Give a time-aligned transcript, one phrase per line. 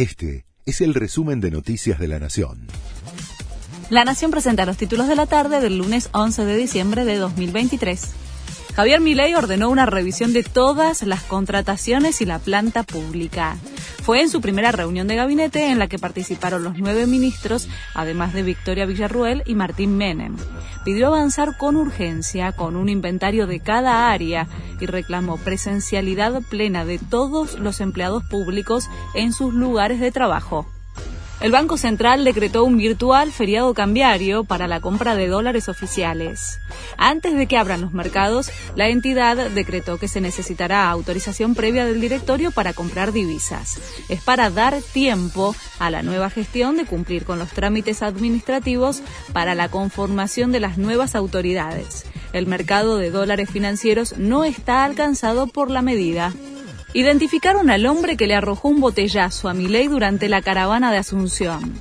[0.00, 2.68] Este es el resumen de Noticias de la Nación.
[3.90, 8.00] La Nación presenta los títulos de la tarde del lunes 11 de diciembre de 2023.
[8.74, 13.58] Javier Milei ordenó una revisión de todas las contrataciones y la planta pública.
[14.02, 18.32] Fue en su primera reunión de gabinete en la que participaron los nueve ministros, además
[18.32, 20.36] de Victoria Villarruel y Martín Menem.
[20.84, 24.48] Pidió avanzar con urgencia con un inventario de cada área
[24.80, 30.66] y reclamó presencialidad plena de todos los empleados públicos en sus lugares de trabajo.
[31.40, 36.60] El Banco Central decretó un virtual feriado cambiario para la compra de dólares oficiales.
[36.98, 41.98] Antes de que abran los mercados, la entidad decretó que se necesitará autorización previa del
[41.98, 43.80] directorio para comprar divisas.
[44.10, 49.00] Es para dar tiempo a la nueva gestión de cumplir con los trámites administrativos
[49.32, 52.04] para la conformación de las nuevas autoridades.
[52.34, 56.34] El mercado de dólares financieros no está alcanzado por la medida
[56.92, 61.74] identificaron al hombre que le arrojó un botellazo a Milei durante la caravana de Asunción.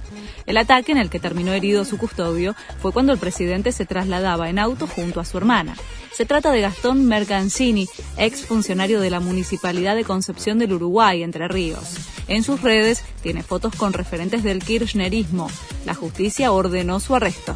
[0.46, 4.50] El ataque en el que terminó herido su custodio fue cuando el presidente se trasladaba
[4.50, 5.76] en auto junto a su hermana.
[6.12, 11.48] Se trata de Gastón Mercancini, ex funcionario de la Municipalidad de Concepción del Uruguay, Entre
[11.48, 11.98] Ríos.
[12.28, 15.50] En sus redes tiene fotos con referentes del kirchnerismo.
[15.86, 17.56] La justicia ordenó su arresto.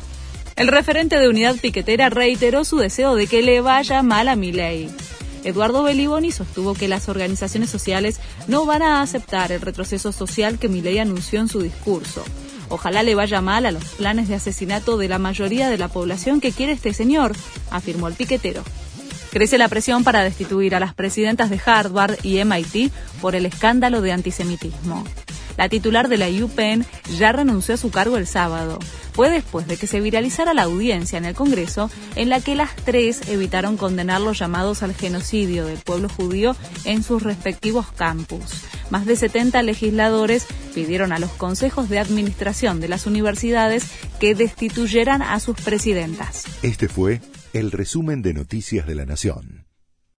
[0.56, 4.90] El referente de Unidad Piquetera reiteró su deseo de que le vaya mal a Milei.
[5.44, 10.70] Eduardo Beliboni sostuvo que las organizaciones sociales no van a aceptar el retroceso social que
[10.70, 12.24] Milei anunció en su discurso.
[12.70, 16.42] Ojalá le vaya mal a los planes de asesinato de la mayoría de la población
[16.42, 17.36] que quiere este señor,
[17.70, 18.64] afirmó el piquetero.
[19.32, 24.02] Crece la presión para destituir a las presidentas de Harvard y MIT por el escándalo
[24.02, 25.04] de antisemitismo.
[25.58, 26.86] La titular de la UPenn
[27.18, 28.80] ya renunció a su cargo el sábado.
[29.14, 32.76] Fue después de que se viralizara la audiencia en el Congreso en la que las
[32.76, 38.64] tres evitaron condenar los llamados al genocidio del pueblo judío en sus respectivos campus.
[38.90, 43.86] Más de 70 legisladores pidieron a los consejos de administración de las universidades
[44.20, 46.46] que destituyeran a sus presidentas.
[46.64, 47.22] Este fue
[47.54, 49.63] el resumen de Noticias de la Nación.